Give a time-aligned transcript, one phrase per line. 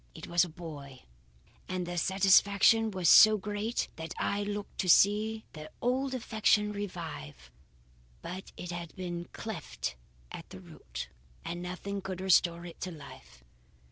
[0.15, 1.03] It was a boy,
[1.69, 7.51] and their satisfaction was so great that I looked to see their old affection revive.
[8.23, 9.95] But it had been cleft
[10.31, 11.09] at the root,
[11.45, 13.43] and nothing could restore it to life.